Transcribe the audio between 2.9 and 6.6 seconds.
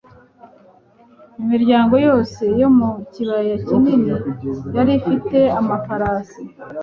kibaya kinini yari ifite amafarasi